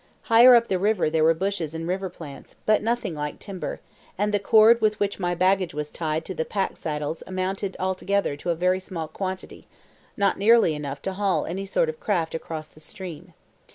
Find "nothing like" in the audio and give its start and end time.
2.81-3.37